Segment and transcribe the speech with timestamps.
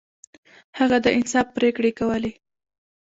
[0.79, 2.31] هغه د انصاف پریکړې کولې.